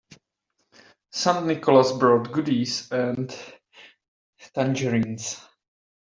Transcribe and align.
St. 1.11 1.45
Nicholas 1.45 1.91
brought 1.91 2.31
goodies 2.31 2.91
and 2.91 3.31
tangerines. 4.55 5.39